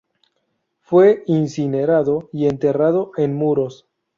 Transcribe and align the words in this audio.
Fue 0.81 1.21
incinerado 1.27 2.27
y 2.33 2.47
enterrado 2.47 3.11
en 3.17 3.35
Muros. 3.35 3.87